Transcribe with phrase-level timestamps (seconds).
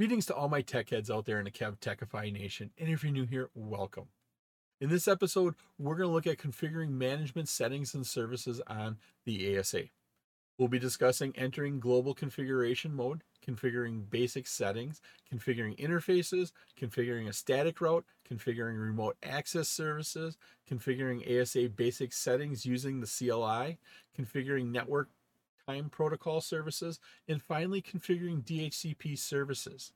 [0.00, 3.12] Greetings to all my tech heads out there in the KevTechify Nation, and if you're
[3.12, 4.06] new here, welcome.
[4.80, 9.58] In this episode, we're going to look at configuring management settings and services on the
[9.58, 9.82] ASA.
[10.56, 17.78] We'll be discussing entering global configuration mode, configuring basic settings, configuring interfaces, configuring a static
[17.82, 23.76] route, configuring remote access services, configuring ASA basic settings using the CLI,
[24.18, 25.10] configuring network
[25.70, 26.98] time protocol services,
[27.28, 29.92] and finally configuring DHCP services.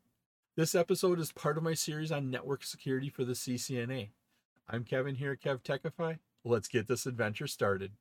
[0.57, 4.11] This episode is part of my series on network security for the CCNA.
[4.69, 6.19] I'm Kevin here at KevTechify.
[6.45, 7.93] Let's get this adventure started.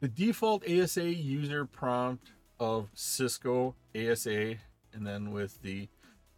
[0.00, 4.56] The default ASA user prompt of Cisco ASA
[4.92, 5.88] and then with the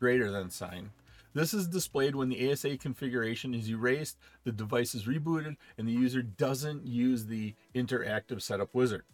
[0.03, 0.91] greater than sign.
[1.33, 5.93] This is displayed when the ASA configuration is erased, the device is rebooted, and the
[5.93, 9.05] user doesn't use the interactive setup wizard.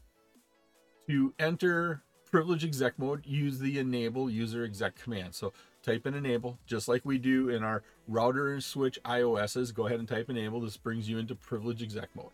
[1.07, 5.35] To enter privilege exec mode, use the enable user exec command.
[5.35, 9.75] So type in enable, just like we do in our router and switch IOSs.
[9.75, 10.63] Go ahead and type enable.
[10.63, 12.33] This brings you into privilege exec mode.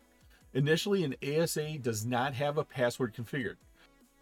[0.52, 3.56] Initially, an ASA does not have a password configured.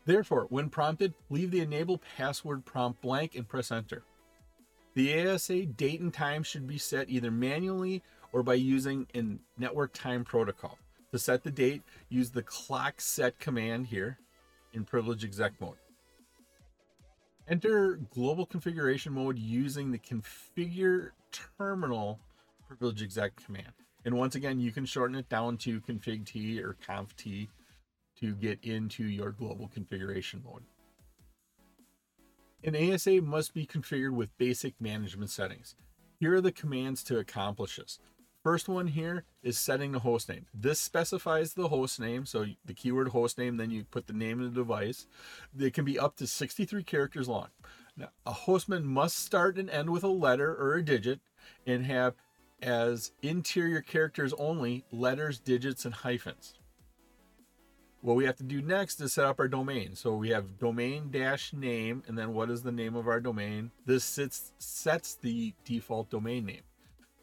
[0.06, 4.04] Therefore, when prompted, leave the enable password prompt blank and press enter.
[4.94, 9.92] The ASA date and time should be set either manually or by using a network
[9.92, 10.78] time protocol.
[11.12, 14.18] To set the date, use the clock set command here
[14.72, 15.76] in privilege exec mode.
[17.48, 21.10] Enter global configuration mode using the configure
[21.58, 22.20] terminal
[22.66, 23.72] privilege exec command.
[24.04, 27.48] And once again, you can shorten it down to config T or conf T
[28.20, 30.62] to get into your global configuration mode.
[32.64, 35.74] An ASA must be configured with basic management settings.
[36.20, 37.98] Here are the commands to accomplish this.
[38.44, 40.46] First one here is setting the host name.
[40.54, 44.40] This specifies the host name, so the keyword host name, then you put the name
[44.40, 45.08] of the device.
[45.52, 47.48] They can be up to 63 characters long.
[47.96, 51.20] Now, a host name must start and end with a letter or a digit
[51.66, 52.14] and have
[52.62, 56.54] as interior characters only letters, digits, and hyphens.
[58.02, 59.94] What we have to do next is set up our domain.
[59.94, 63.70] So we have domain dash name, and then what is the name of our domain?
[63.86, 66.62] This sits, sets the default domain name.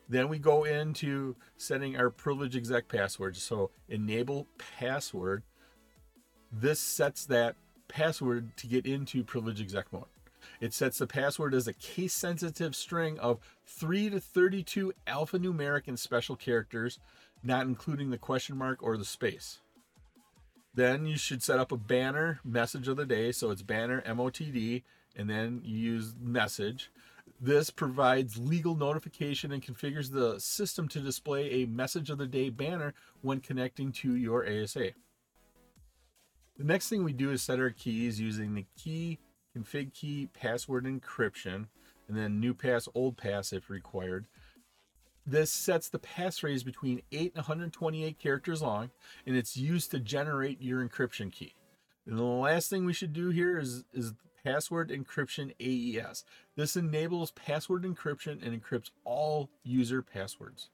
[0.08, 3.36] Then we go into setting our privilege exec password.
[3.36, 5.44] So enable password.
[6.50, 7.56] This sets that
[7.90, 10.06] password to get into privilege exec mode.
[10.62, 16.00] It sets the password as a case sensitive string of 3 to 32 alphanumeric and
[16.00, 17.00] special characters,
[17.44, 19.60] not including the question mark or the space.
[20.74, 23.32] Then you should set up a banner message of the day.
[23.32, 24.84] So it's banner MOTD,
[25.16, 26.92] and then you use message.
[27.42, 32.50] This provides legal notification and configures the system to display a message of the day
[32.50, 34.92] banner when connecting to your ASA.
[36.58, 39.20] The next thing we do is set our keys using the key
[39.58, 41.68] config key password encryption,
[42.08, 44.26] and then new pass, old pass if required.
[45.30, 48.90] This sets the passphrase between 8 and 128 characters long,
[49.28, 51.54] and it's used to generate your encryption key.
[52.08, 54.14] And the last thing we should do here is, is
[54.44, 56.26] password encryption AES.
[56.56, 60.70] This enables password encryption and encrypts all user passwords.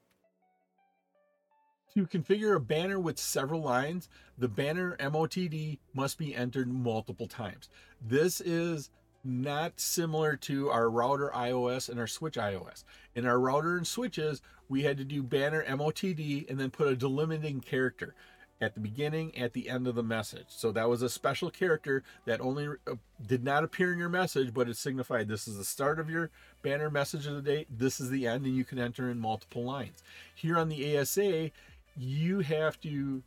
[1.93, 4.07] To configure a banner with several lines,
[4.37, 7.67] the banner MOTD must be entered multiple times.
[8.01, 8.89] This is
[9.25, 12.83] not similar to our router IOS and our switch IOS.
[13.15, 16.95] In our router and switches, we had to do banner MOTD and then put a
[16.95, 18.13] delimiting character
[18.61, 20.45] at the beginning, at the end of the message.
[20.47, 24.53] So that was a special character that only uh, did not appear in your message,
[24.53, 26.31] but it signified this is the start of your
[26.61, 29.63] banner message of the day, this is the end, and you can enter in multiple
[29.63, 30.03] lines.
[30.33, 31.51] Here on the ASA,
[31.97, 33.23] you have to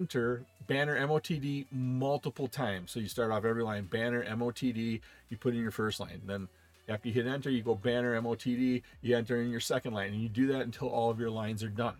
[0.00, 2.90] enter banner MOTD multiple times.
[2.90, 6.22] So you start off every line banner MOTD, you put in your first line.
[6.24, 6.48] Then
[6.88, 10.22] after you hit enter, you go banner MOTD, you enter in your second line, and
[10.22, 11.96] you do that until all of your lines are done.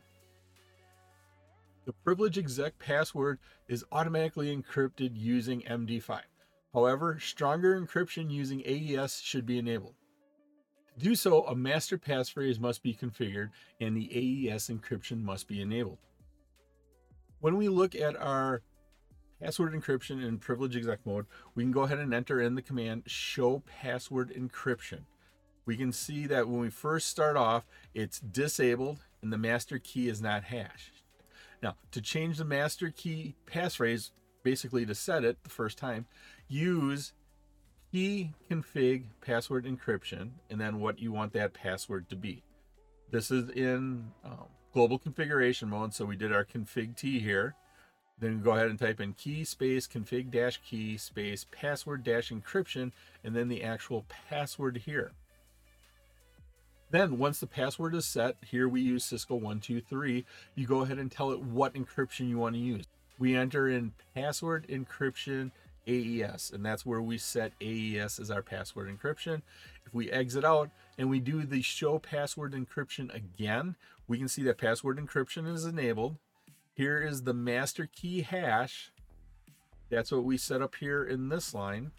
[1.87, 3.39] The privilege exec password
[3.69, 6.21] is automatically encrypted using MD5.
[6.75, 9.95] However, stronger encryption using AES should be enabled.
[10.99, 13.51] To do so, a master passphrase must be configured
[13.81, 15.99] and the AES encryption must be enabled.
[17.41, 18.63] When we look at our
[19.43, 23.03] password encryption in privilege exec mode, we can go ahead and enter in the command
[23.07, 25.01] show password encryption.
[25.67, 30.09] We can see that when we first start off, it's disabled and the master key
[30.09, 31.03] is not hashed.
[31.63, 34.11] Now, to change the master key passphrase,
[34.43, 36.07] basically to set it the first time,
[36.49, 37.13] use
[37.93, 42.43] key config password encryption and then what you want that password to be.
[43.11, 45.95] This is in um, global configuration mode.
[45.95, 47.55] So we did our config T here.
[48.19, 52.93] Then go ahead and type in key space config dash key space password dash encryption
[53.25, 55.13] and then the actual password here.
[56.91, 61.11] Then once the password is set, here we use Cisco 123, you go ahead and
[61.11, 62.85] tell it what encryption you want to use.
[63.19, 65.53] We enter in password encryption
[65.89, 69.43] AES, and that's where we set AES as our password encryption.
[69.87, 73.77] If we exit out and we do the show password encryption again,
[74.09, 76.17] we can see that password encryption is enabled.
[76.75, 78.93] Here is the master key hash.
[79.89, 81.93] That's what we set up here in this line.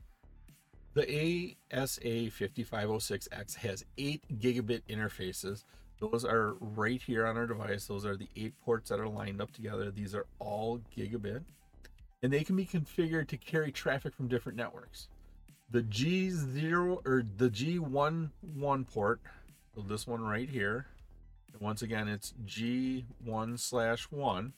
[0.94, 5.64] The ASA5506X has 8 gigabit interfaces.
[6.00, 7.86] Those are right here on our device.
[7.86, 9.90] Those are the 8 ports that are lined up together.
[9.92, 11.44] These are all gigabit.
[12.22, 15.08] And they can be configured to carry traffic from different networks.
[15.70, 19.20] The G0 or the G11 port,
[19.76, 20.88] so this one right here,
[21.60, 24.54] once again, it's G1 slash 1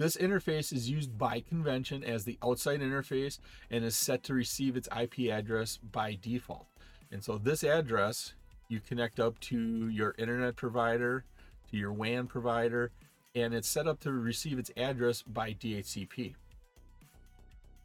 [0.00, 3.38] this interface is used by convention as the outside interface
[3.70, 6.64] and is set to receive its IP address by default.
[7.12, 8.32] And so this address
[8.70, 11.26] you connect up to your internet provider,
[11.70, 12.92] to your WAN provider,
[13.34, 16.34] and it's set up to receive its address by DHCP.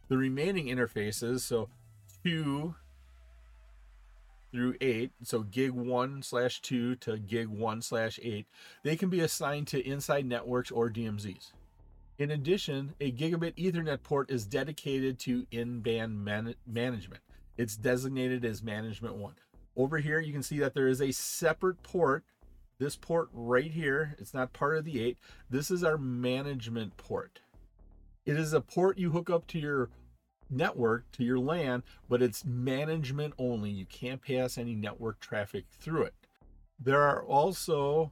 [0.07, 1.67] The remaining interfaces, so
[2.23, 2.75] 2
[4.55, 8.47] through 8, so gig 1 slash 2 to gig 1 slash 8,
[8.83, 11.51] they can be assigned to inside networks or DMZs.
[12.17, 17.21] In addition, a gigabit Ethernet port is dedicated to in-band man- management.
[17.57, 19.33] It's designated as management 1.
[19.75, 22.23] Over here, you can see that there is a separate port.
[22.79, 25.17] This port right here, it's not part of the 8.
[25.49, 27.41] This is our management port.
[28.25, 29.89] It is a port you hook up to your
[30.49, 33.69] network, to your LAN, but it's management only.
[33.69, 36.13] You can't pass any network traffic through it.
[36.79, 38.11] There are also,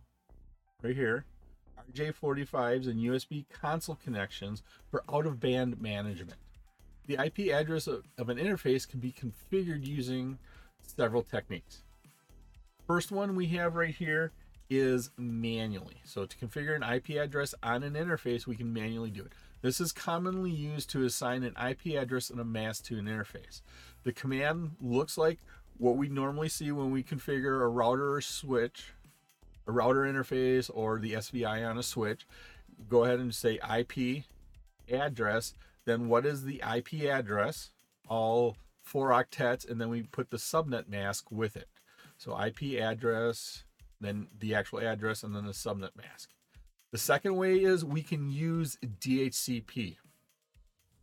[0.82, 1.26] right here,
[1.92, 6.40] RJ45s and USB console connections for out of band management.
[7.08, 10.40] The IP address of, of an interface can be configured using
[10.82, 11.84] several techniques.
[12.88, 14.32] First one we have right here
[14.70, 16.02] is manually.
[16.06, 19.34] So to configure an IP address on an interface, we can manually do it.
[19.64, 23.62] This is commonly used to assign an IP address and a mask to an interface.
[24.04, 25.40] The command looks like
[25.78, 28.94] what we normally see when we configure a router or switch
[29.68, 32.28] a router interface or the SVI on a switch,
[32.90, 34.24] go ahead and say IP
[34.92, 35.54] address.
[35.86, 37.72] Then what is the IP address?
[38.08, 41.70] All four octets, and then we put the subnet mask with it.
[42.18, 43.64] So IP address,
[44.02, 46.30] then the actual address, and then the subnet mask.
[46.94, 49.96] The second way is we can use DHCP.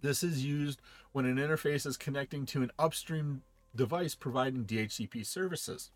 [0.00, 3.42] This is used when an interface is connecting to an upstream
[3.74, 5.90] device providing DHCP services.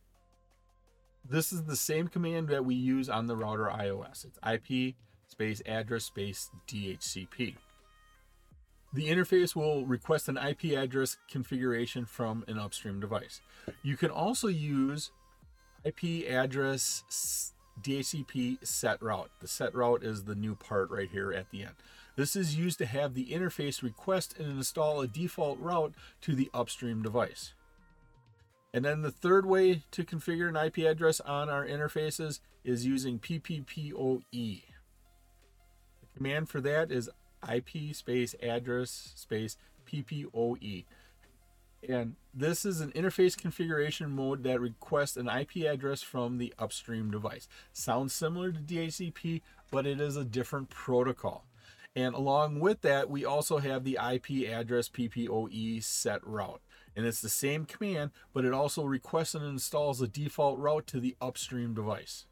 [1.24, 4.24] This is the same command that we use on the router IOS.
[4.24, 4.96] It's IP
[5.28, 7.54] space address space DHCP.
[8.92, 13.40] The interface will request an IP address configuration from an upstream device.
[13.84, 15.12] You can also use
[15.84, 19.30] IP address DHCP set route.
[19.40, 21.74] The set route is the new part right here at the end.
[22.16, 26.50] This is used to have the interface request and install a default route to the
[26.54, 27.54] upstream device.
[28.72, 33.18] And then the third way to configure an IP address on our interfaces is using
[33.18, 34.22] PPPoE.
[34.24, 37.10] The command for that is
[37.48, 40.84] IP space address space PPPoE.
[41.88, 47.10] And this is an interface configuration mode that requests an IP address from the upstream
[47.10, 47.48] device.
[47.72, 51.46] Sounds similar to DHCP, but it is a different protocol.
[51.96, 56.60] And along with that, we also have the IP address PPPoE set route
[56.96, 61.00] and it's the same command, but it also requests and installs a default route to
[61.00, 62.26] the upstream device.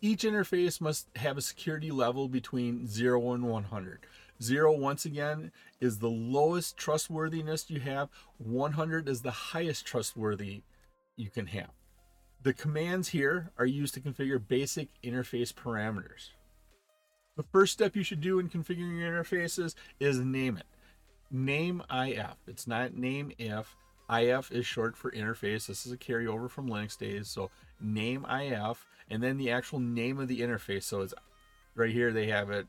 [0.00, 4.00] Each interface must have a security level between 0 and 100.
[4.42, 10.62] 0, once again, is the lowest trustworthiness you have, 100 is the highest trustworthy
[11.16, 11.70] you can have.
[12.42, 16.30] The commands here are used to configure basic interface parameters.
[17.36, 20.66] The first step you should do in configuring your interfaces is name it
[21.34, 22.36] name IF.
[22.46, 23.76] It's not name if.
[24.10, 25.66] IF is short for interface.
[25.66, 27.28] This is a carryover from Linux days.
[27.28, 27.50] So
[27.80, 30.84] name IF and then the actual name of the interface.
[30.84, 31.14] So it's
[31.74, 32.66] right here they have it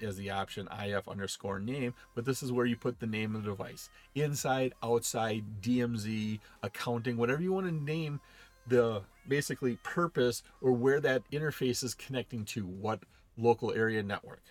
[0.00, 3.42] as the option IF underscore name, but this is where you put the name of
[3.42, 3.90] the device.
[4.14, 8.20] Inside, outside, DMZ, accounting, whatever you want to name
[8.66, 13.00] the basically purpose or where that interface is connecting to, what
[13.36, 14.42] local area network.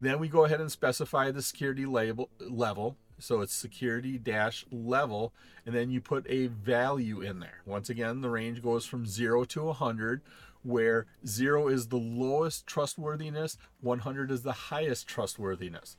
[0.00, 2.96] Then we go ahead and specify the security label level.
[3.18, 5.34] So it's security dash level,
[5.66, 7.60] and then you put a value in there.
[7.66, 10.22] Once again, the range goes from zero to 100,
[10.62, 15.96] where zero is the lowest trustworthiness, 100 is the highest trustworthiness.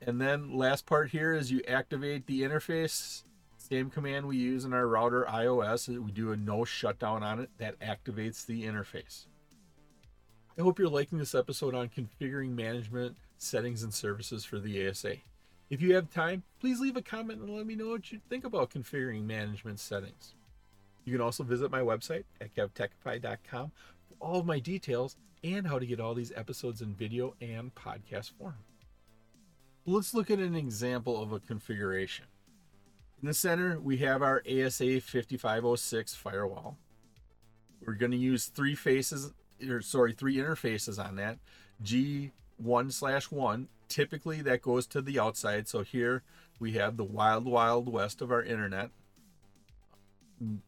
[0.00, 3.22] And then last part here is you activate the interface.
[3.56, 5.88] Same command we use in our router IOS.
[5.88, 9.26] We do a no shutdown on it that activates the interface.
[10.58, 15.16] I hope you're liking this episode on configuring management settings and services for the ASA.
[15.70, 18.44] If you have time, please leave a comment and let me know what you think
[18.44, 20.34] about configuring management settings.
[21.04, 23.72] You can also visit my website at kevtechify.com
[24.08, 27.74] for all of my details and how to get all these episodes in video and
[27.74, 28.56] podcast form.
[29.86, 32.24] Let's look at an example of a configuration.
[33.20, 36.78] In the center, we have our ASA 5506 firewall.
[37.84, 39.32] We're going to use three faces,
[39.68, 41.38] or sorry, three interfaces on that.
[41.82, 45.68] G1 slash 1, typically that goes to the outside.
[45.68, 46.22] So here
[46.58, 48.90] we have the wild, wild west of our internet.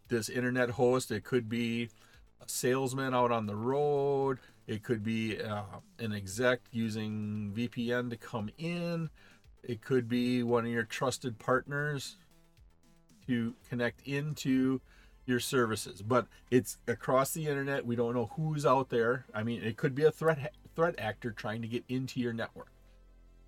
[0.08, 1.90] This internet host, it could be
[2.40, 5.62] a salesman out on the road, it could be uh,
[5.98, 9.10] an exec using VPN to come in.
[9.62, 12.16] It could be one of your trusted partners
[13.26, 14.80] to connect into
[15.24, 16.02] your services.
[16.02, 17.86] But it's across the internet.
[17.86, 19.26] We don't know who's out there.
[19.34, 22.70] I mean, it could be a threat threat actor trying to get into your network.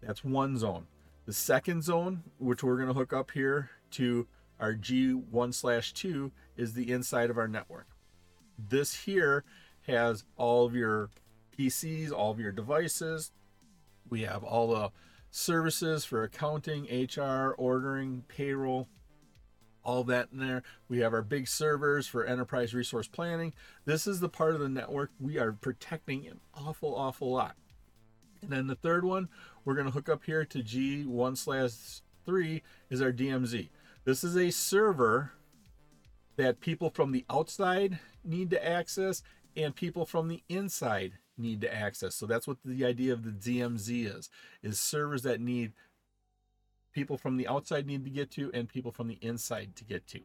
[0.01, 0.87] That's one zone.
[1.27, 4.27] The second zone, which we're going to hook up here to
[4.59, 7.87] our G1 slash 2, is the inside of our network.
[8.59, 9.45] This here
[9.87, 11.11] has all of your
[11.57, 13.33] PCs, all of your devices.
[14.09, 14.91] We have all the
[15.31, 18.89] services for accounting, HR, ordering, payroll,
[19.85, 20.63] all that in there.
[20.89, 23.55] We have our big servers for enterprise resource planning.
[23.85, 27.57] This is the part of the network we are protecting an awful, awful lot.
[28.43, 29.29] And then the third one,
[29.65, 33.69] we're going to hook up here to G1 slash 3 is our DMZ.
[34.09, 35.33] This is a server
[36.37, 39.23] that people from the outside need to access
[39.55, 42.15] and people from the inside need to access.
[42.15, 44.31] So that's what the idea of the DMZ is,
[44.63, 45.75] is servers that need
[46.95, 50.07] people from the outside need to get to and people from the inside to get
[50.07, 50.21] to.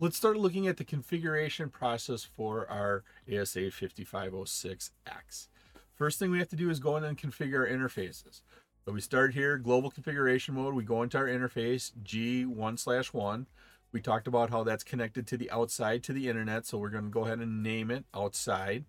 [0.00, 5.48] Let's start looking at the configuration process for our ASA 5506X.
[5.94, 8.40] First thing we have to do is go in and configure our interfaces.
[8.88, 10.72] So we start here, global configuration mode.
[10.72, 13.46] We go into our interface, G1 slash 1.
[13.92, 16.64] We talked about how that's connected to the outside to the internet.
[16.64, 18.86] So we're going to go ahead and name it outside.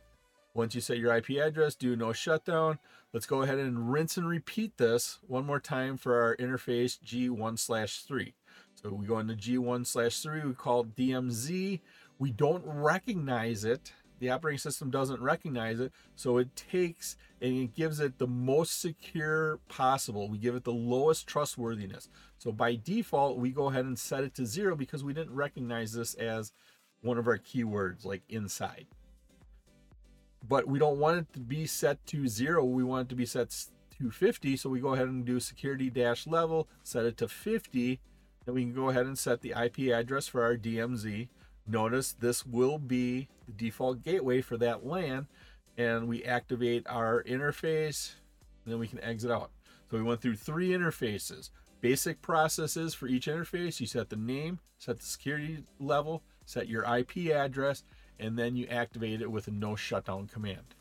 [0.57, 2.79] Once you set your IP address, do no shutdown.
[3.13, 7.59] Let's go ahead and rinse and repeat this one more time for our interface G1
[7.59, 8.33] slash 3.
[8.73, 11.79] So we go into G1 slash 3, we call it DMZ.
[12.17, 13.93] We don't recognize it.
[14.17, 15.91] The operating system doesn't recognize it.
[16.15, 20.27] So it takes and it gives it the most secure possible.
[20.27, 22.09] We give it the lowest trustworthiness.
[22.39, 25.93] So by default, we go ahead and set it to zero because we didn't recognize
[25.93, 26.51] this as
[27.01, 28.87] one of our keywords like inside
[30.47, 32.63] but we don't want it to be set to zero.
[32.63, 33.55] We want it to be set
[33.97, 34.57] to 50.
[34.57, 37.99] So we go ahead and do security dash level, set it to 50.
[38.45, 41.27] Then we can go ahead and set the IP address for our DMZ.
[41.67, 45.27] Notice this will be the default gateway for that LAN.
[45.77, 48.15] And we activate our interface.
[48.65, 49.51] then we can exit out.
[49.89, 51.49] So we went through three interfaces.
[51.79, 53.79] basic processes for each interface.
[53.79, 57.83] You set the name, set the security level, set your IP address,
[58.19, 60.75] and then you activate it with a no shutdown command.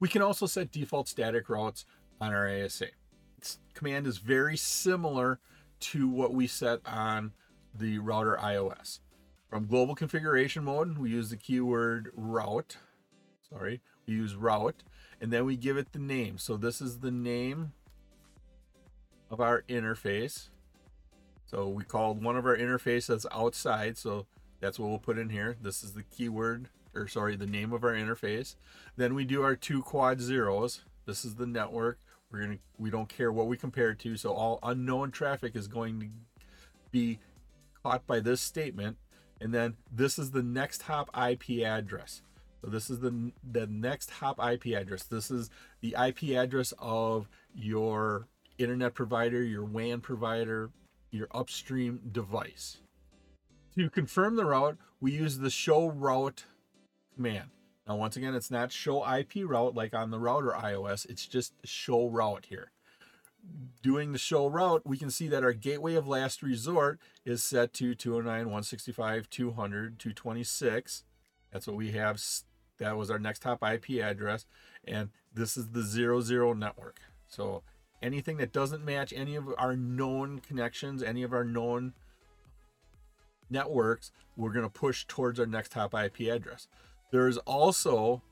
[0.00, 1.84] We can also set default static routes
[2.20, 2.86] on our ASA.
[3.38, 5.38] This command is very similar
[5.80, 7.32] to what we set on
[7.74, 9.00] the router IOS.
[9.48, 12.78] From global configuration mode, we use the keyword route.
[13.48, 14.82] Sorry, we use route,
[15.20, 16.38] and then we give it the name.
[16.38, 17.72] So this is the name
[19.30, 20.48] of our interface.
[21.44, 24.26] So we called one of our interfaces outside, so
[24.62, 25.56] that's what we'll put in here.
[25.60, 28.54] This is the keyword, or sorry, the name of our interface.
[28.96, 30.82] Then we do our two quad zeros.
[31.04, 31.98] This is the network.
[32.30, 35.66] We're gonna we don't care what we compare it to, so all unknown traffic is
[35.66, 36.06] going to
[36.92, 37.18] be
[37.82, 38.98] caught by this statement.
[39.40, 42.22] And then this is the next hop IP address.
[42.64, 45.02] So this is the the next hop IP address.
[45.02, 45.50] This is
[45.80, 48.28] the IP address of your
[48.58, 50.70] internet provider, your WAN provider,
[51.10, 52.81] your upstream device.
[53.76, 56.44] To confirm the route, we use the show route
[57.14, 57.50] command.
[57.88, 61.54] Now, once again, it's not show IP route like on the router IOS, it's just
[61.64, 62.70] show route here.
[63.82, 67.72] Doing the show route, we can see that our gateway of last resort is set
[67.74, 71.04] to 209, 165, 200, 226.
[71.50, 72.22] That's what we have.
[72.78, 74.46] That was our next hop IP address.
[74.86, 77.00] And this is the 00 network.
[77.26, 77.62] So
[78.02, 81.94] anything that doesn't match any of our known connections, any of our known
[83.52, 86.66] networks, we're going to push towards our next hop IP address.
[87.10, 88.22] There is also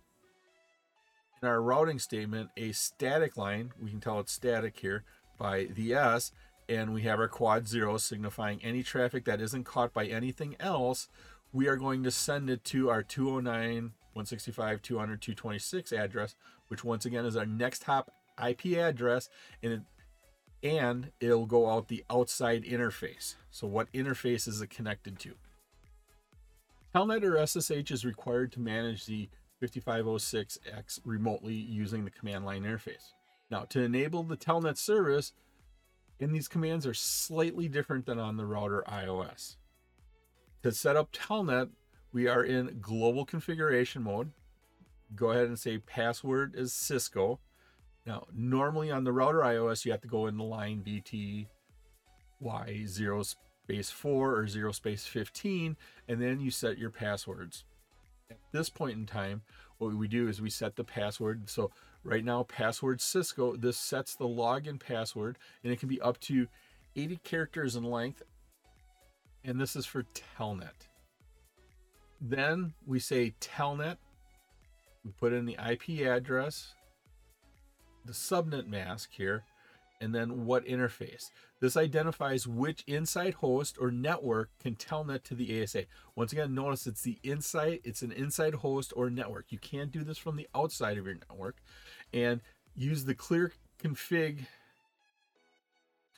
[1.43, 3.73] in our routing statement a static line.
[3.81, 5.05] We can tell it's static here
[5.39, 6.33] by the S,
[6.69, 11.09] and we have our quad zero signifying any traffic that isn't caught by anything else.
[11.53, 16.37] We are going to send it to our 209, 165, 200, 226 address,
[16.69, 18.13] which once again is our next hop
[18.43, 19.29] IP address,
[19.63, 19.85] and
[20.63, 23.35] and it'll go out the outside interface.
[23.51, 25.35] So what interface is it connected to?
[26.95, 29.29] Telnet or SSH is required to manage the
[29.63, 33.13] 5506X remotely using the command line interface.
[33.51, 35.33] Now, to enable the Telnet service,
[36.21, 39.57] and these commands are slightly different than on the router IOS.
[40.63, 41.71] To set up Telnet,
[42.13, 44.33] we are in global configuration mode.
[45.15, 47.41] Go ahead and say password is Cisco.
[48.11, 51.47] Now, normally on the router IOS, you have to go in the line VTY
[52.85, 55.77] 0 space 4 or 0 space 15,
[56.09, 57.63] and then you set your passwords.
[58.29, 59.43] At this point in time,
[59.79, 61.49] what we do is we set the password.
[61.49, 61.71] So
[62.03, 66.49] right now, password Cisco, this sets the login password, and it can be up to
[66.97, 68.25] 80 characters in length.
[69.45, 70.03] And this is for
[70.37, 70.89] Telnet.
[72.21, 73.99] Then we say Telnet.
[75.05, 76.75] We put in the IP address,
[78.05, 79.45] the subnet mask here,
[80.01, 81.31] and then what interface.
[81.61, 85.85] This identifies which inside host or network can telnet to the ASA.
[86.17, 89.47] Once again, notice it's the inside, it's an inside host or network.
[89.51, 91.57] You can't do this from the outside of your network.
[92.13, 92.41] And
[92.75, 94.47] use the clear config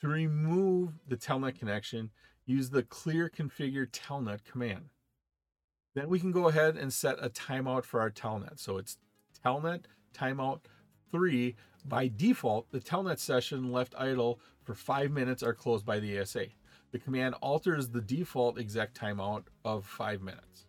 [0.00, 2.10] to remove the telnet connection.
[2.46, 4.90] Use the clear configure telnet command.
[5.94, 8.58] Then we can go ahead and set a timeout for our telnet.
[8.58, 8.96] So it's
[9.44, 10.60] telnet timeout
[11.12, 16.20] 3 by default, the telnet session left idle for five minutes are closed by the
[16.20, 16.46] ASA.
[16.92, 20.66] The command alters the default exec timeout of five minutes.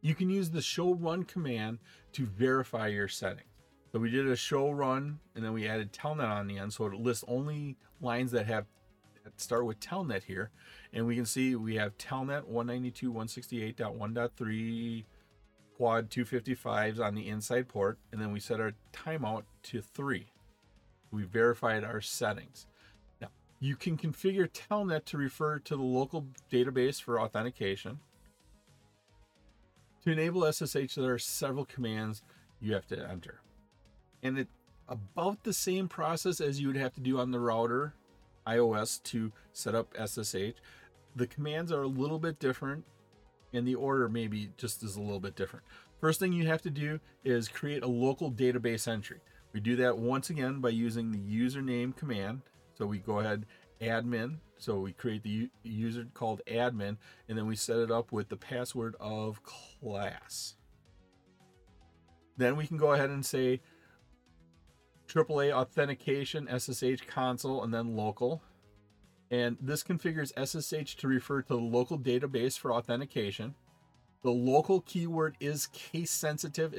[0.00, 1.78] You can use the show run command
[2.12, 3.48] to verify your settings.
[3.92, 6.72] So we did a show run and then we added telnet on the end.
[6.72, 8.64] So it lists only lines that have
[9.24, 10.50] that start with telnet here.
[10.92, 15.04] And we can see we have telnet 192.168.1.3
[15.76, 20.26] quad 255s on the inside port, and then we set our timeout to three.
[21.10, 22.66] We verified our settings.
[23.20, 23.28] Now,
[23.60, 28.00] you can configure Telnet to refer to the local database for authentication.
[30.04, 32.22] To enable SSH, there are several commands
[32.60, 33.40] you have to enter.
[34.22, 34.50] And it's
[34.88, 37.94] about the same process as you would have to do on the router
[38.46, 40.60] IOS to set up SSH.
[41.14, 42.84] The commands are a little bit different
[43.52, 45.64] and the order maybe just is a little bit different.
[46.00, 49.20] First thing you have to do is create a local database entry.
[49.52, 52.42] We do that once again by using the username command.
[52.74, 53.46] So we go ahead
[53.80, 54.36] admin.
[54.58, 56.96] So we create the user called admin
[57.28, 60.54] and then we set it up with the password of class.
[62.36, 63.60] Then we can go ahead and say
[65.08, 68.42] AAA authentication SSH console and then local
[69.32, 73.56] and this configures SSH to refer to the local database for authentication.
[74.22, 76.72] The local keyword is case sensitive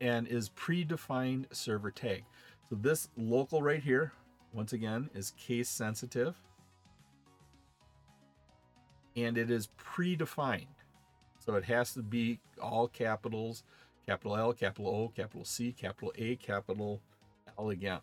[0.00, 2.24] and is predefined server tag.
[2.68, 4.12] So this local right here
[4.52, 6.34] once again, is case sensitive
[9.16, 10.66] and it is predefined.
[11.38, 13.64] So it has to be all capitals,
[14.06, 17.00] capital L, capital O, capital C, capital A, capital
[17.58, 18.00] L again.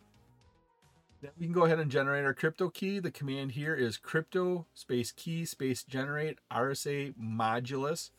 [1.27, 2.99] Then we can go ahead and generate our crypto key.
[2.99, 8.11] The command here is crypto space key space generate RSA modulus.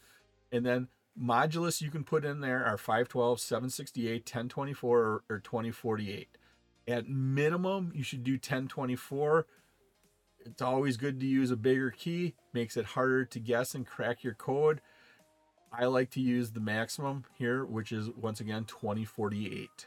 [0.53, 6.37] And then modulus you can put in there are 512, 768, 1024, or, or 2048.
[6.87, 9.47] At minimum, you should do 1024.
[10.45, 14.23] It's always good to use a bigger key, makes it harder to guess and crack
[14.23, 14.83] your code.
[15.73, 19.87] I like to use the maximum here, which is once again 2048.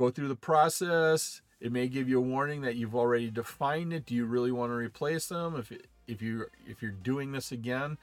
[0.00, 1.42] Go through the process.
[1.60, 4.06] It may give you a warning that you've already defined it.
[4.06, 5.56] Do you really want to replace them?
[5.56, 5.70] If
[6.06, 7.98] if you if you're doing this again,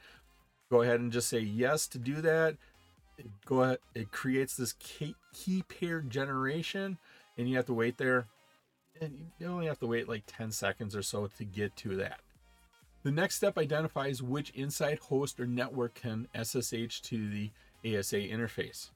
[0.70, 2.56] go ahead and just say yes to do that.
[3.44, 3.78] Go ahead.
[3.96, 6.98] It creates this key, key pair generation,
[7.36, 8.28] and you have to wait there.
[9.00, 12.20] And you only have to wait like 10 seconds or so to get to that.
[13.02, 17.50] The next step identifies which inside host or network can SSH to the
[17.84, 18.90] ASA interface.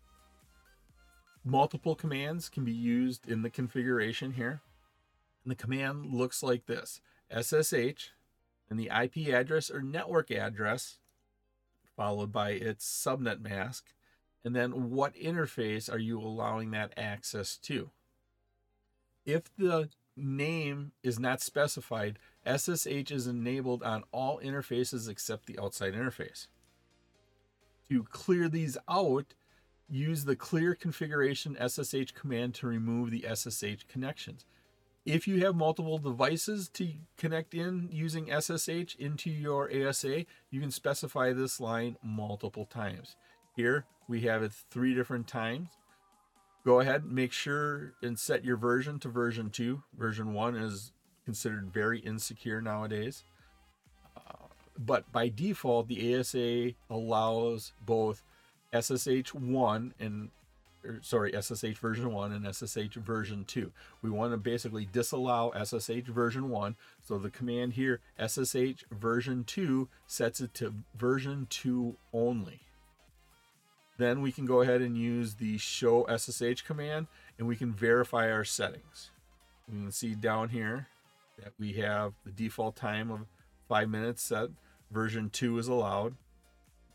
[1.44, 4.61] Multiple commands can be used in the configuration here.
[5.44, 7.00] And the command looks like this
[7.31, 8.11] SSH
[8.70, 10.98] and the IP address or network address,
[11.96, 13.92] followed by its subnet mask,
[14.44, 17.90] and then what interface are you allowing that access to?
[19.24, 25.94] If the name is not specified, SSH is enabled on all interfaces except the outside
[25.94, 26.48] interface.
[27.88, 29.35] To clear these out,
[29.92, 34.46] use the clear configuration SSH command to remove the SSH connections.
[35.05, 40.70] If you have multiple devices to connect in using SSH into your ASA, you can
[40.70, 43.16] specify this line multiple times.
[43.55, 45.68] Here we have it three different times
[46.64, 50.92] go ahead make sure and set your version to version 2 version 1 is
[51.24, 53.24] considered very insecure nowadays
[54.16, 54.46] uh,
[54.78, 58.22] but by default the asa allows both
[58.80, 60.30] ssh 1 and
[60.85, 63.70] or, sorry ssh version 1 and ssh version 2
[64.02, 69.88] we want to basically disallow ssh version 1 so the command here ssh version 2
[70.06, 72.61] sets it to version 2 only
[73.98, 77.06] then we can go ahead and use the show SSH command
[77.38, 79.11] and we can verify our settings.
[79.70, 80.88] You can see down here
[81.38, 83.20] that we have the default time of
[83.68, 84.48] five minutes set.
[84.90, 86.16] Version two is allowed.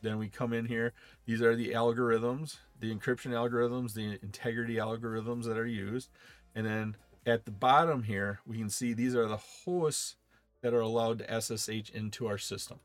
[0.02, 0.94] Then we come in here.
[1.26, 6.10] These are the algorithms, the encryption algorithms, the integrity algorithms that are used.
[6.56, 10.16] And then at the bottom here, we can see these are the hosts
[10.62, 12.80] that are allowed to SSH into our system.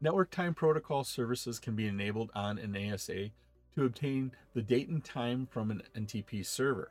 [0.00, 3.30] Network time protocol services can be enabled on an ASA
[3.74, 6.90] to obtain the date and time from an NTP server.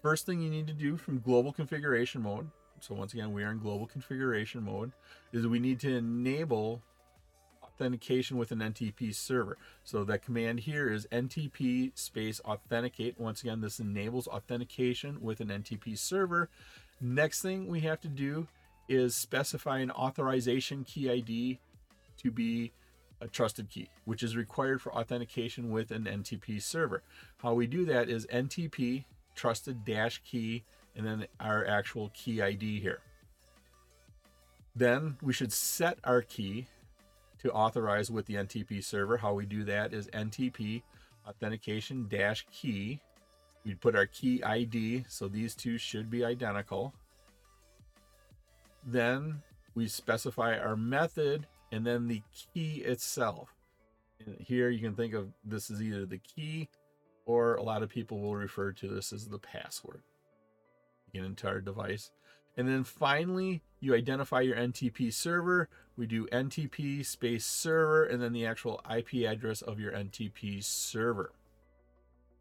[0.00, 2.48] First thing you need to do from global configuration mode,
[2.80, 4.92] so once again, we are in global configuration mode,
[5.32, 6.82] is we need to enable
[7.80, 9.56] authentication with an NTP server.
[9.84, 13.18] So that command here is NTP space authenticate.
[13.18, 16.50] Once again, this enables authentication with an NTP server.
[17.00, 18.46] Next thing we have to do
[18.88, 21.58] is specify an authorization key ID
[22.18, 22.72] to be
[23.22, 27.02] a trusted key, which is required for authentication with an NTP server.
[27.38, 30.64] How we do that is NTP trusted dash key
[30.94, 33.00] and then our actual key ID here.
[34.76, 36.66] Then we should set our key
[37.40, 39.16] to authorize with the NTP server.
[39.16, 40.82] How we do that is NTP
[41.26, 43.00] authentication dash key.
[43.64, 46.94] We'd put our key ID, so these two should be identical.
[48.86, 49.42] Then
[49.74, 52.22] we specify our method and then the
[52.54, 53.54] key itself.
[54.24, 56.68] And here you can think of this as either the key
[57.26, 60.02] or a lot of people will refer to this as the password.
[61.12, 62.10] Get into our device.
[62.60, 65.70] And then finally, you identify your NTP server.
[65.96, 71.32] We do NTP space server and then the actual IP address of your NTP server.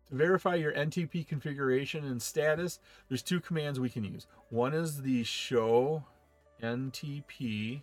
[0.10, 4.28] To verify your NTP configuration and status, there's two commands we can use.
[4.50, 6.04] One is the show
[6.62, 7.82] NTP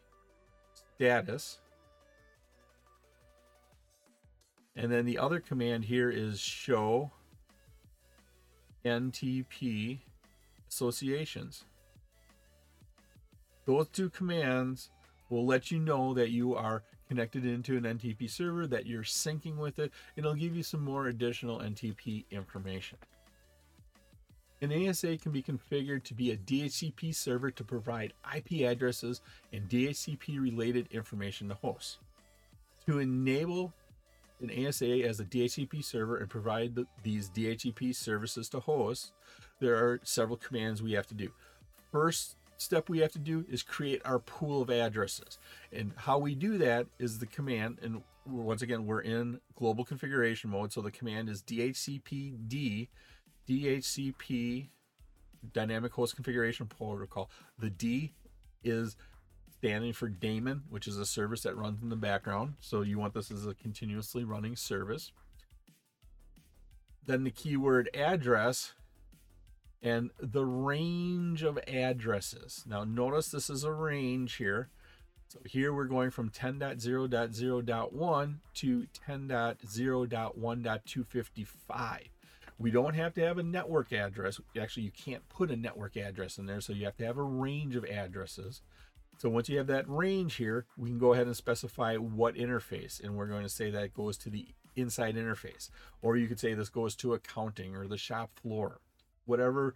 [0.75, 1.61] status.
[4.77, 7.12] And then the other command here is show
[8.85, 10.01] NTP
[10.68, 11.64] associations.
[13.66, 14.90] Those two commands
[15.29, 19.57] will let you know that you are connected into an NTP server, that you're syncing
[19.57, 19.92] with it.
[20.16, 22.98] It'll give you some more additional NTP information.
[24.62, 29.20] An ASA can be configured to be a DHCP server to provide IP addresses
[29.52, 31.98] and DHCP related information to hosts.
[32.87, 33.74] To enable
[34.40, 39.12] an ASA as a DHCP server and provide the, these DHCP services to hosts,
[39.61, 41.31] there are several commands we have to do.
[41.92, 45.38] First step we have to do is create our pool of addresses.
[45.73, 50.51] And how we do that is the command, and once again, we're in global configuration
[50.51, 50.73] mode.
[50.73, 52.88] So the command is DHCPD,
[53.49, 54.69] DHCP
[55.53, 57.31] dynamic host configuration protocol.
[57.59, 58.12] The D
[58.64, 58.97] is
[59.59, 62.55] standing for daemon, which is a service that runs in the background.
[62.61, 65.12] So you want this as a continuously running service.
[67.07, 68.75] Then the keyword address
[69.82, 72.64] and the range of addresses.
[72.66, 74.70] Now notice this is a range here.
[75.28, 81.98] So here we're going from 10.0.0.1 to 10.0.1.255.
[82.58, 84.40] We don't have to have a network address.
[84.58, 87.22] Actually, you can't put a network address in there, so you have to have a
[87.22, 88.62] range of addresses.
[89.18, 93.02] So once you have that range here, we can go ahead and specify what interface,
[93.02, 95.70] and we're going to say that goes to the inside interface.
[96.02, 98.80] Or you could say this goes to accounting or the shop floor.
[99.26, 99.74] Whatever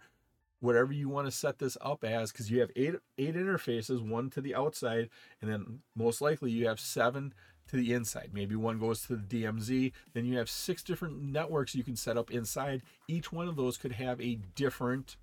[0.61, 4.29] whatever you want to set this up as because you have eight eight interfaces one
[4.29, 5.09] to the outside
[5.41, 7.33] and then most likely you have seven
[7.67, 8.29] to the inside.
[8.33, 12.17] Maybe one goes to the dmz then you have six different networks you can set
[12.17, 12.83] up inside.
[13.07, 15.17] Each one of those could have a different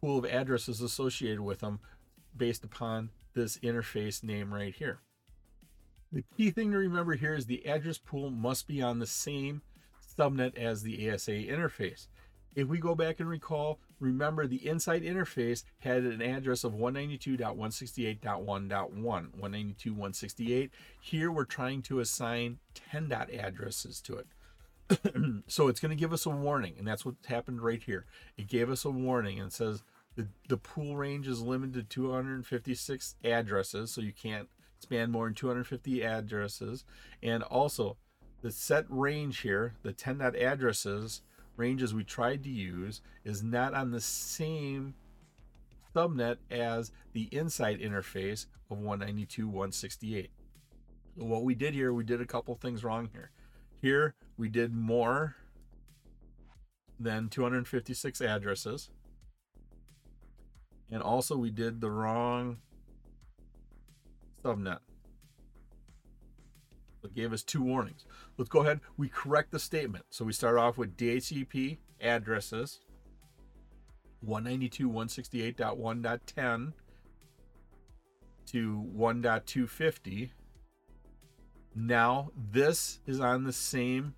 [0.00, 1.80] pool of addresses associated with them
[2.36, 4.98] based upon this interface name right here.
[6.12, 9.62] The key thing to remember here is the address pool must be on the same
[10.16, 12.06] subnet as the asa interface
[12.54, 18.70] if we go back and recall, remember the inside interface had an address of 192.168.1.1,
[19.40, 20.70] 192.168.
[21.00, 24.26] Here we're trying to assign 10 dot addresses to it.
[25.46, 28.04] so it's going to give us a warning, and that's what happened right here.
[28.36, 29.82] It gave us a warning and says
[30.16, 35.34] the, the pool range is limited to 256 addresses, so you can't span more than
[35.34, 36.84] 250 addresses.
[37.22, 37.96] And also,
[38.42, 41.22] the set range here, the 10 dot addresses,
[41.56, 44.94] ranges we tried to use is not on the same
[45.94, 50.28] subnet as the inside interface of 192.168.
[51.16, 53.30] What we did here, we did a couple things wrong here.
[53.80, 55.36] Here, we did more
[56.98, 58.90] than 256 addresses.
[60.90, 62.58] And also, we did the wrong
[64.44, 64.78] subnet.
[67.04, 68.04] It gave us two warnings.
[68.36, 68.80] Let's go ahead.
[68.96, 70.04] We correct the statement.
[70.10, 72.80] So we start off with DHCP addresses
[74.26, 76.72] 192.168.1.10
[78.46, 80.30] to 1.250.
[81.74, 84.14] Now this is on the same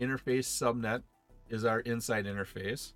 [0.00, 1.02] interface subnet
[1.50, 2.92] as our inside interface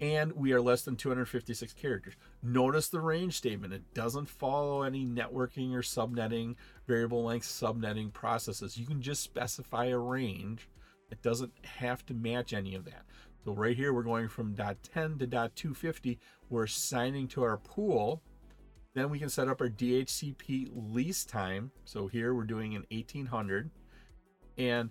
[0.00, 2.14] and we are less than 256 characters.
[2.42, 3.72] Notice the range statement.
[3.72, 6.54] It doesn't follow any networking or subnetting,
[6.86, 8.76] variable length subnetting processes.
[8.76, 10.68] You can just specify a range.
[11.10, 13.04] It doesn't have to match any of that.
[13.44, 16.18] So right here, we're going from .10 to .250.
[16.50, 18.22] We're assigning to our pool.
[18.94, 21.70] Then we can set up our DHCP lease time.
[21.84, 23.70] So here we're doing an 1800.
[24.56, 24.90] And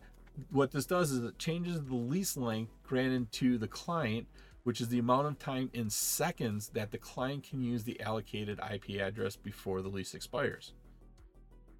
[0.52, 4.28] what this does is it changes the lease length granted to the client
[4.68, 8.60] which is the amount of time in seconds that the client can use the allocated
[8.70, 10.74] IP address before the lease expires.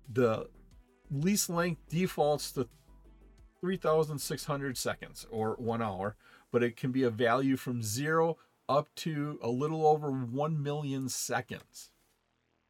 [0.10, 0.48] The
[1.12, 2.70] lease length defaults to
[3.60, 6.16] 3,600 seconds or one hour,
[6.50, 8.38] but it can be a value from zero
[8.70, 11.92] up to a little over 1 million seconds.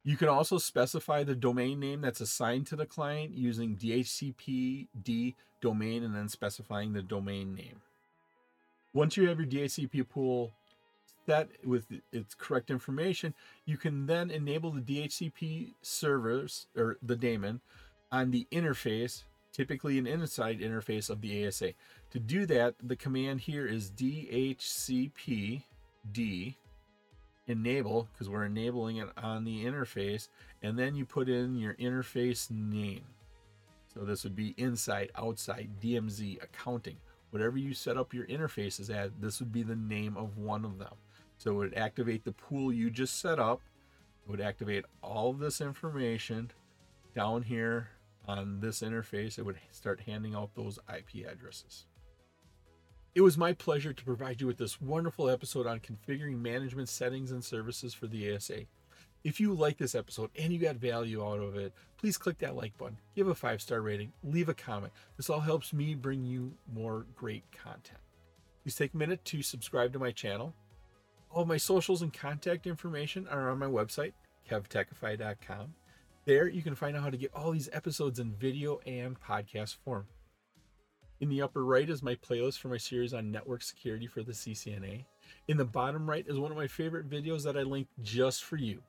[0.03, 6.03] You can also specify the domain name that's assigned to the client using DHCPD domain
[6.03, 7.82] and then specifying the domain name.
[8.97, 10.51] Once you have your DHCP pool
[11.27, 13.31] set with its correct information,
[13.63, 17.62] you can then enable the DHCP servers or the daemon
[18.12, 19.21] on the interface,
[19.53, 21.73] typically an inside interface of the ASA.
[22.10, 25.62] To do that, the command here is DHCP
[26.12, 26.57] D
[27.45, 30.27] enable because we're enabling it on the interface
[30.63, 33.03] and then you put in your interface name.
[33.93, 36.97] So this would be inside, outside, DMZ, accounting
[37.38, 40.80] whatever you set up your interfaces at, this would be the name of one of
[40.80, 40.95] them.
[41.38, 43.62] So it would activate the pool you just set up.
[44.26, 46.50] It would activate all of this information
[47.13, 47.89] down here
[48.28, 49.38] on this interface.
[49.38, 51.86] It would start handing out those IP addresses.
[53.13, 57.32] It was my pleasure to provide you with this wonderful episode on configuring management settings
[57.32, 58.62] and services for the ASA.
[59.23, 62.56] If you like this episode and you got value out of it, please click that
[62.56, 64.93] like button, give a five star rating, leave a comment.
[65.17, 67.99] This all helps me bring you more great content.
[68.63, 70.53] Please take a minute to subscribe to my channel.
[71.32, 74.13] All my socials and contact information are on my website,
[74.49, 75.73] kevtechify.com.
[76.25, 79.77] There you can find out how to get all these episodes in video and podcast
[79.84, 80.08] form.
[81.19, 84.34] In the upper right is my playlist for my series on network security for the
[84.34, 85.06] CCNA.
[85.47, 88.58] In the bottom right is one of my favorite videos that I linked just for
[88.58, 88.84] you.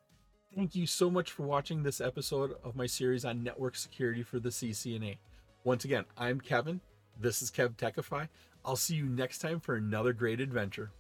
[0.54, 4.40] Thank you so much for watching this episode of my series on network security for
[4.40, 5.18] the CCNA.
[5.62, 6.80] Once again, I'm Kevin.
[7.20, 8.28] This is KevTechify.
[8.64, 10.90] I'll see you next time for another great adventure.